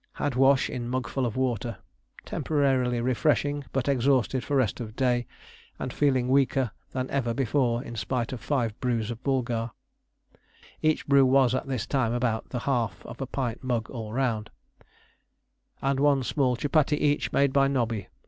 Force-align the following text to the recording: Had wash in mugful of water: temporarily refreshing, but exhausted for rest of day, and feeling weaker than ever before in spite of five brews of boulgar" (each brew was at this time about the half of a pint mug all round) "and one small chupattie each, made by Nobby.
Had 0.13 0.33
wash 0.33 0.67
in 0.67 0.89
mugful 0.89 1.27
of 1.27 1.35
water: 1.35 1.77
temporarily 2.25 2.99
refreshing, 3.01 3.65
but 3.71 3.87
exhausted 3.87 4.43
for 4.43 4.55
rest 4.55 4.79
of 4.79 4.95
day, 4.95 5.27
and 5.77 5.93
feeling 5.93 6.27
weaker 6.27 6.71
than 6.89 7.07
ever 7.11 7.35
before 7.35 7.83
in 7.83 7.95
spite 7.95 8.33
of 8.33 8.41
five 8.41 8.73
brews 8.79 9.11
of 9.11 9.23
boulgar" 9.23 9.69
(each 10.81 11.05
brew 11.05 11.27
was 11.27 11.53
at 11.53 11.67
this 11.67 11.85
time 11.85 12.13
about 12.13 12.49
the 12.49 12.61
half 12.61 13.05
of 13.05 13.21
a 13.21 13.27
pint 13.27 13.63
mug 13.63 13.91
all 13.91 14.11
round) 14.11 14.49
"and 15.83 15.99
one 15.99 16.23
small 16.23 16.55
chupattie 16.57 16.97
each, 16.97 17.31
made 17.31 17.53
by 17.53 17.67
Nobby. 17.67 18.07